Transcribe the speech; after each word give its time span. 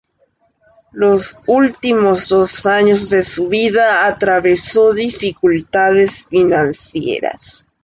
Los 0.93 1.37
últimos 1.45 2.27
dos 2.27 2.65
años 2.65 3.11
de 3.11 3.21
su 3.21 3.49
vida 3.49 4.07
atravesó 4.07 4.93
dificultades 4.93 6.25
financieras. 6.25 7.67